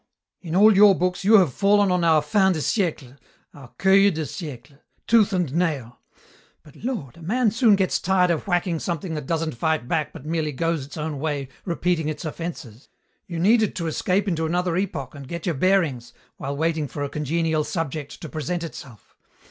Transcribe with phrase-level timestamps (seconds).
[0.41, 3.19] "In all your books you have fallen on our fin de siècle
[3.53, 5.99] our queue du siècle tooth and nail.
[6.63, 7.17] But, Lord!
[7.17, 10.83] a man soon gets tired of whacking something that doesn't fight back but merely goes
[10.87, 12.89] its own way repeating its offences.
[13.27, 17.07] You needed to escape into another epoch and get your bearings while waiting for a
[17.07, 19.15] congenial subject to present itself.